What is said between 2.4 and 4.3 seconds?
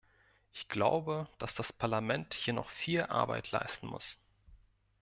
noch viel Arbeit leisten muss.